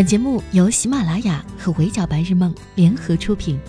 [0.00, 3.60] 本节目由喜马拉雅和围剿白日梦联合出品。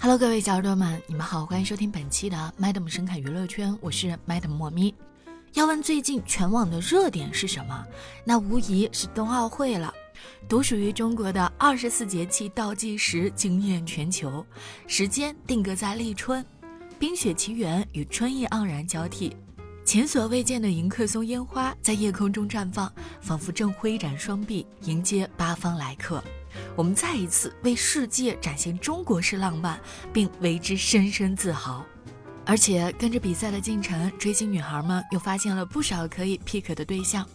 [0.00, 4.94] Hello，各位小耳朵们，你们好，欢迎收听本期的 Madam 声侃娱乐圈，我是 Madam 莫咪。
[5.52, 7.84] 要问最近全网的热点是什么？
[8.24, 9.92] 那无疑是冬奥会了。
[10.48, 14.42] 独属于中国的二十四节气倒计时惊艳全球，
[14.86, 16.42] 时间定格在立春，
[16.98, 19.36] 冰雪奇缘与春意盎然交替。
[19.84, 26.22] 前所未见的迎客松烟花在夜空中绽放，仿佛正挥展双臂迎接八方来客。
[26.76, 29.78] 我们再一次为世界展现中国式浪漫，
[30.12, 31.84] 并为之深深自豪。
[32.44, 37.28] 而且跟着比赛的进程，追星女孩们又发现了不少可以 pick 的对象。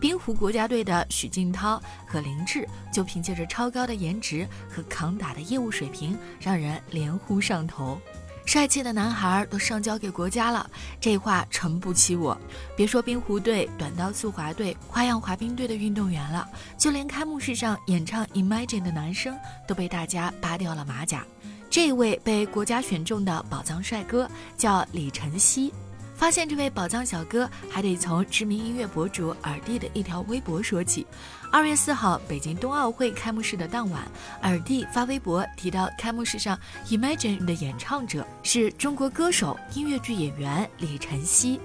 [0.00, 8.00] 冰壶国家队的许晋涛和林志就凭借着超高的颜值和扛打的业务水平，让人连呼上头。
[8.44, 10.68] 帅气的男孩都上交给国家了，
[11.00, 12.36] 这话诚不欺我。
[12.76, 16.46] 别说冰壶队、短道速滑队、花样滑冰队的运动员了，
[16.76, 19.34] 就连开幕式上演唱《Imagine》的男生
[19.66, 21.24] 都被大家扒掉了马甲。
[21.70, 25.72] 这位被国家选中的宝藏帅哥叫李晨曦。
[26.22, 31.04] 发现这位宝藏小哥，还得从知名音乐博主耳弟的一条微博说起。
[31.50, 34.06] 二月四号，北京冬奥会开幕式的当晚，
[34.44, 36.56] 耳弟发微博提到，开幕式上
[36.96, 41.58] 《Imagine》的演唱者是中国歌手、音乐剧演员李晨曦。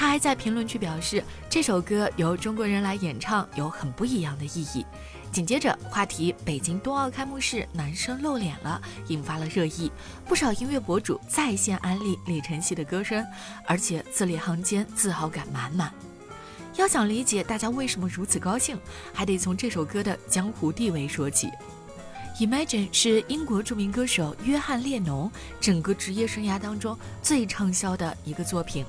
[0.00, 4.82] 他还在评论区表示，这首歌由中国人来演唱，有很不一样的意义。
[5.30, 9.92] 紧接着，话题北京冬奥开幕式男生露脸了，引发了热议。
[10.24, 13.22] 不少音乐博主在线安利李晨曦的歌声，
[13.66, 15.92] 而且字里行间自豪感满满。
[16.76, 18.80] 要想理解大家为什么如此高兴，
[19.12, 21.50] 还得从这首歌的江湖地位说起。
[22.38, 28.82] Imagine 是英国著名歌手约翰列侬整个职业生涯当中最畅销的一个作品。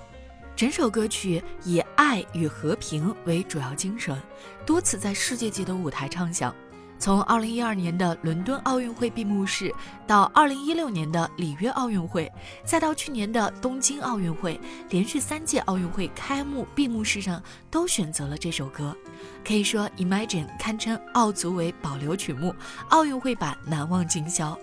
[0.62, 4.16] 整首歌曲以爱与和平为主要精神，
[4.64, 6.53] 多次在世界级的舞台唱响。
[7.00, 9.73] 从2012年的伦敦奥运会闭幕式，
[10.06, 12.31] 到2016年的里约奥运会，
[12.63, 17.41] 再到去年的东京奥运会，连续三届奥运会开幕闭幕式上
[17.72, 18.96] 都选择了这首歌。
[19.44, 22.53] 可以说，《Imagine》堪称奥组委保留曲目，
[22.90, 24.56] 奥运会版难忘今宵。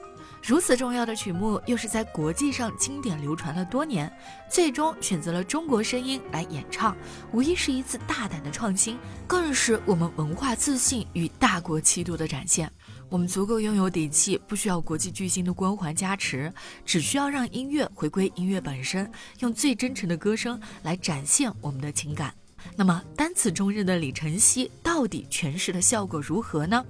[0.42, 4.10] 如此重要的曲目，又是在国际上经典流传了多年，
[4.48, 6.96] 最终选择了中国声音来演唱，
[7.32, 12.70] 无疑是一次大胆的创新，更是我们文化自信与大国气度的展现。
[13.10, 16.52] 我们足够拥有底气，不需要国际巨星的光环加持，
[16.84, 19.10] 只需要让音乐回归音乐本身，
[19.40, 22.32] 用最真诚的歌声来展现我们的情感。
[22.76, 26.84] 那么，单此中日的李晨曦到底诠释的效果如何呢？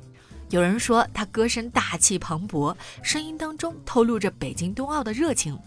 [0.51, 5.59] 有人说他歌声大气磅礴，声音当中透露着北京冬奥的热情，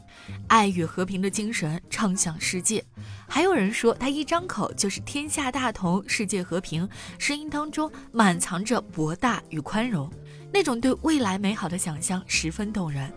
[0.48, 2.84] 爱与和平的精神唱响世界。
[3.28, 6.88] 还有人说他一张口就是天下大同、世界和平，
[7.20, 10.12] 声音当中满藏着博大与宽容，
[10.52, 13.12] 那种对未来美好的想象十分动人。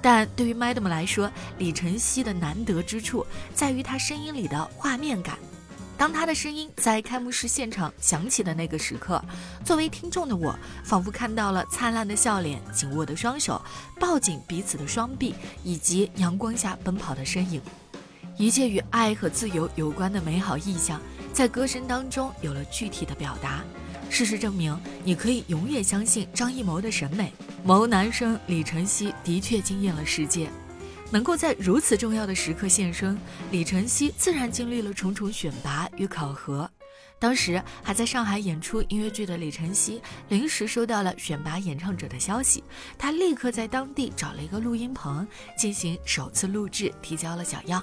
[0.00, 5.36] 但对于 Madam 来说，李晨曦的难得之处在于他声音里的画面感。
[6.02, 9.24] 当他的声音在开幕式现场响起的那个时刻，
[9.64, 10.52] 作为听众的我，
[10.82, 13.62] 仿佛看到了灿烂的笑脸、紧握的双手、
[14.00, 17.62] 抱紧彼此的双臂，以及阳光下奔跑的身影。
[18.36, 21.00] 一切与爱和自由有关的美好意象，
[21.32, 23.62] 在歌声当中有了具体的表达。
[24.10, 27.32] 事实证明，你可以永远相信张艺谋的审美。
[27.62, 30.50] 谋男生李晨曦的确惊艳了世界。
[31.12, 33.16] 能够在如此重要的时刻现身，
[33.50, 36.68] 李晨曦自然经历了重重选拔与考核。
[37.22, 42.64] 当时还在上海演出音乐剧的李晨曦，临时收到了选拔演唱者的消息，
[42.98, 45.24] 他立刻在当地找了一个录音棚
[45.56, 47.80] 进行首次录制，提交了小样。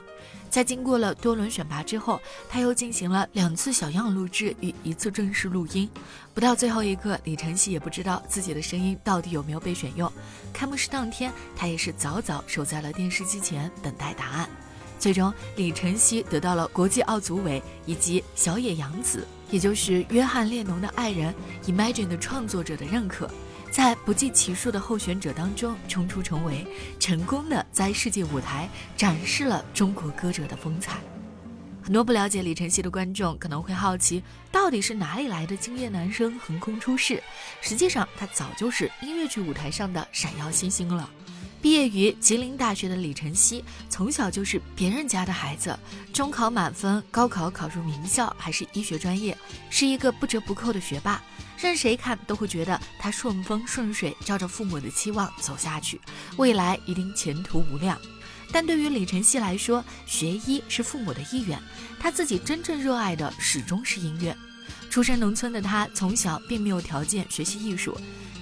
[0.50, 2.20] 在经过了多轮选拔之后，
[2.50, 5.90] 他又进行了两次小样录制与一次正式录音。
[6.34, 10.12] 不到最后一刻，李晨曦也不知道自己的声音到底有没有被选用。
[10.52, 14.50] 开幕式当天，他也是早早守在了电视机前等待答案。
[15.00, 21.34] 最终，李晨曦得到了国际奥组委以及小野洋子，也就是约翰列侬的爱人
[21.66, 23.30] ，Imagine 的创作者的认可。
[23.72, 26.68] 在不计其数的候选者当中冲出重围，
[27.00, 30.98] 成功的在世界舞台展示了中国歌者的风采。
[31.82, 34.22] 很多不了解李晨曦的观众可能会好奇，
[34.52, 37.24] 到底是哪里来的惊艳男生横空出世？
[37.62, 41.10] 实际上，他早就是音乐剧舞台上的闪耀星星了。
[41.62, 45.78] 毕业于吉林大学的李晨曦，从小就是别人家的孩子，
[46.14, 49.38] 中考满分，高考考入名校，还是医学专业，
[49.70, 51.22] 是一个不折不扣的学霸。
[51.58, 56.00] 任谁看都会觉得他顺风顺水，照着父母的期望走下去，
[56.38, 58.00] 未来一定前途无量。
[58.52, 61.62] 但对于李晨曦来说，学医是父母的意愿，
[62.00, 64.34] 他自己真正热爱的始终是音乐。
[64.90, 67.98] 出身农村的他，从小并没有条件学习艺术。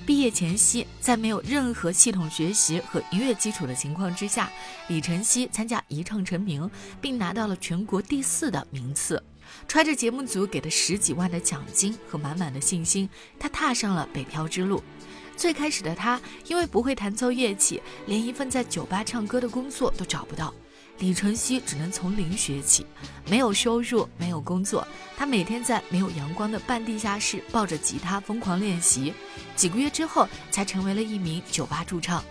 [0.06, 4.50] 毕业前夕，在没有任何系统学习和音乐基础的情况之下，
[4.88, 6.70] 李晨曦参加一唱成名，
[7.02, 9.22] 并拿到了全国第四的名次。
[9.68, 14.82] 揣着节目组给的十几万的奖金和满满的信心，他踏上了北漂之路。
[15.36, 20.54] 最开始的他，因为不会弹奏乐器，连一份在酒吧唱歌的工作都找不到。
[21.00, 22.86] 李晨曦只能从零学起，
[23.30, 29.14] 没有收入，没有工作，他每天在没有阳光的半地下室抱着吉他疯狂练习。
[29.56, 32.24] 几个月之后，才成为了一名酒吧驻唱。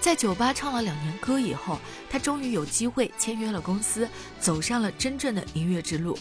[0.00, 1.78] 在酒吧唱了两年歌以后，
[2.08, 4.08] 他终于有机会签约了公司，
[4.40, 6.18] 走上了真正的音乐之路。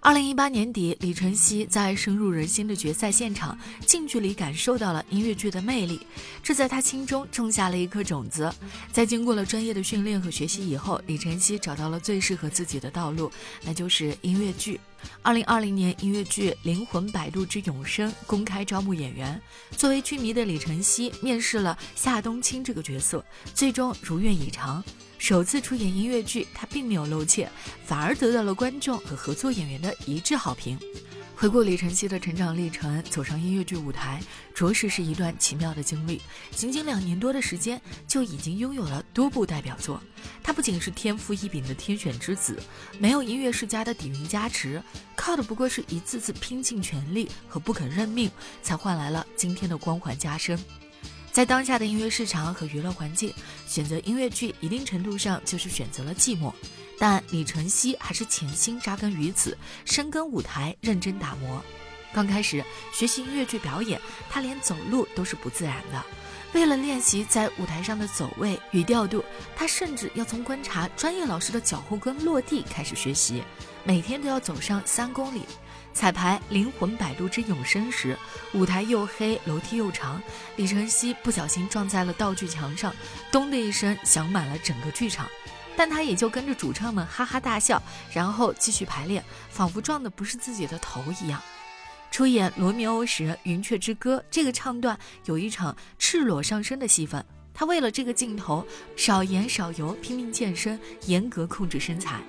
[0.00, 6.00] 二零一八年底，李晨曦在深入人心的决赛现场，近距离感受到了音乐剧的魅力，
[6.40, 8.50] 这在他心中种下了一颗种子。
[8.92, 13.30] 在经过了专业的训练和学习以后，李晨曦找到了最适合自己的道路，
[13.64, 14.80] 那就是音乐剧。
[15.20, 19.38] 二零二零年，音乐剧《灵魂摆渡之永生》公开招募演员。
[19.76, 23.22] 作为剧迷的李晨曦，面试了夏冬青这个角色，
[23.52, 24.82] 最终如愿以偿。
[25.18, 27.50] 首次出演音乐剧，他并没有露怯，
[27.84, 30.78] 反而得到了观众和合作演员的一致好评。
[31.36, 34.20] 回顾李晨曦的成长历程，走上音乐剧舞台，
[34.54, 36.20] 着实是一段奇妙的经历。
[36.50, 40.02] 仅仅两年多的时间，就已经拥有了多部代表作。
[40.42, 42.60] 他不仅是天赋异禀的天选之子，
[42.98, 44.82] 没有音乐世家的底蕴加持，
[45.14, 48.28] 靠的不过是一次次拼尽全力和不肯认命，
[48.60, 50.58] 才换来了今天的光环加身。
[51.38, 53.32] 在当下的音乐市场和娱乐环境，
[53.64, 56.52] 选择音乐剧一定程度上就是选择了寂寞。
[56.98, 61.64] 但李晨曦还是潜心扎根于此，深耕舞台，认真打磨。
[62.12, 66.04] 刚开始学习音乐剧表演，他连走路都是不自然的。
[66.54, 69.24] 为了练习在舞台上的走位与调度，
[69.54, 73.44] 他甚至要从观察专业老师的脚后跟落地开始学习，
[73.84, 75.42] 每天都要走上三公里。
[75.98, 78.16] 彩排《灵魂摆渡之永生》时，
[78.52, 80.22] 舞台又黑，楼梯又长，
[80.54, 82.94] 李晨曦不小心撞在了道具墙上，
[83.32, 85.28] 咚的一声响满了整个剧场。
[85.76, 91.42] 但他也就跟着主唱们哈哈大笑，然后继续排练，仿佛撞的不是自己的头一样。
[92.12, 98.64] 出演《罗密欧时》《云雀之歌》这个唱段有一场赤裸上身的戏份，他为了这个镜头
[98.94, 102.20] 少盐少油，拼命健身，严格控制身材。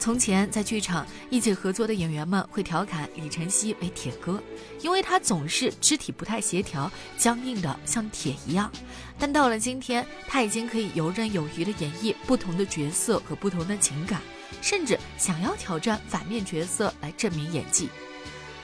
[0.00, 4.42] 从前在剧场一起合作的演员们会调侃李晨曦为“铁哥”，
[4.80, 8.72] 因为他总是肢体不太协调，僵硬的像铁一样。
[9.18, 14.22] 但到了今天，他已经可以游刃有余地演绎不同的角色和不同的情感，
[14.62, 17.90] 甚至想要挑战反面角色来证明演技。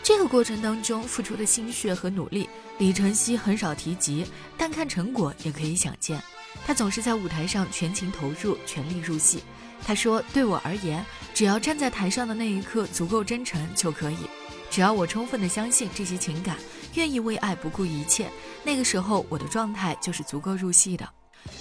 [0.03, 2.49] 这个过程当中付出的心血和努力，
[2.79, 4.25] 李晨曦很少提及，
[4.57, 6.19] 但看成果也可以想见。
[6.67, 9.43] 他总是在舞台上全情投入，全力入戏。
[9.85, 14.19] 他说：“对我而言，只要站在台上的那一刻足够真诚就可以。
[14.71, 16.57] 只要我充分的相信这些情感，
[16.95, 18.31] 愿意为爱不顾一切，
[18.65, 21.09] 那个时候我的状态就是足够入戏的。”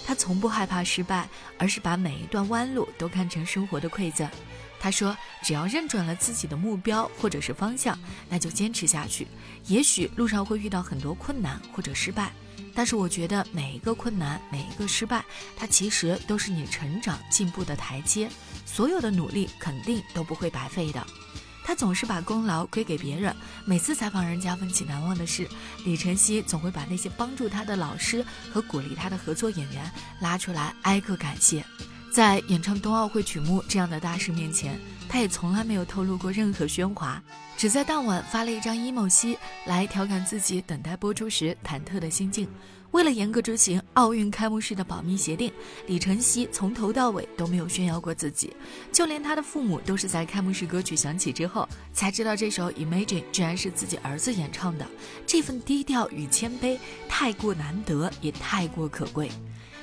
[0.06, 1.30] 他从不害怕失败，
[1.60, 4.28] 而是把每一段弯路都看成生活的馈赠。
[4.80, 7.98] 他说：“只要认准了自己的目标或者是方向，
[8.28, 9.28] 那就坚持下去。
[9.68, 12.32] 也许路上会遇到很多困难或者失败。”
[12.76, 15.24] 但是我觉得每一个困难，每一个失败，
[15.56, 18.30] 它其实都是你成长进步的台阶。
[18.66, 21.06] 所有的努力肯定都不会白费的。
[21.64, 23.36] 他总是把功劳归给别人。
[23.66, 25.50] 每次采访人家问起难忘的事，
[25.84, 28.24] 李晨曦总会把那些帮助他的老师
[28.54, 31.66] 和鼓励他的合作演员拉出来挨个感谢。
[32.12, 37.22] 在演唱冬奥会曲目这样的大事面前，他也从来没有透露过任何喧哗。
[37.58, 42.48] 只在当晚发了一张 emo 息来调侃自己等待播出时忐忑的心境。
[42.92, 45.52] 为了严格执行奥运开幕式的保密协定，
[45.86, 48.56] 李晨曦从头到尾都没有炫耀过自己，
[48.92, 54.86] 就连他的父母都是在开幕式歌曲响起之后才知道这首 Imagine 居然是自己儿子演唱的。
[55.28, 56.78] 这份低调与谦卑
[57.10, 59.30] 太过难得，也太过可贵。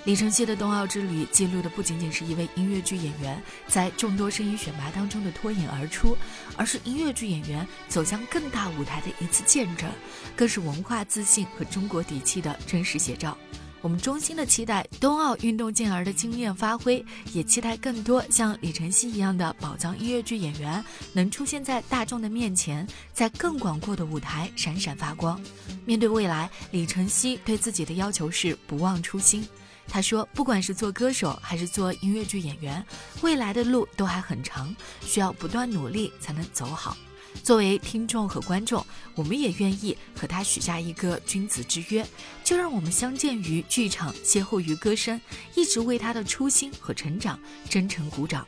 [0.04, 6.16] 李承熙的冬奥之旅记录的不仅仅是一位音乐剧演员在众多声音选拔当中的脱颖而出，
[6.56, 9.88] 而是音乐剧演员走向更大舞台的一次见证，
[10.34, 13.38] 更是文化自信和中国底气的真实写照。
[13.80, 25.40] 我们衷心的期待冬奥运动健儿的惊艳发挥，也期待更多像李晨曦一样的宝藏音乐剧演员能出现在大众的面前，在更广阔的舞台闪闪发光。
[25.84, 29.46] 面对未来，李晨曦对自己的要求是不忘初心。
[29.88, 32.84] 他说：“不管是做歌手还是做音乐剧演员，
[33.20, 36.96] 未来的路都还很长，需要不断努力才能走好。
[37.42, 38.84] 作为听众和观众，
[39.14, 42.06] 我们也愿意和他许下一个君子之约，
[42.44, 45.20] 就让我们相见于剧场，邂逅于歌声，
[45.54, 48.46] 一直为他的初心和成长真诚鼓掌。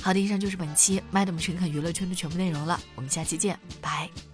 [0.00, 4.25] 好的，以上就是本期 Madam 诚恳娱乐圈的全部内容了，我们下期见，拜。